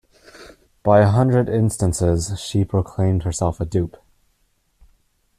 By 0.81 1.01
a 1.01 1.07
hundred 1.09 1.47
instances 1.47 2.39
she 2.39 2.65
proclaimed 2.65 3.21
herself 3.21 3.59
a 3.59 3.65
dupe. 3.65 3.97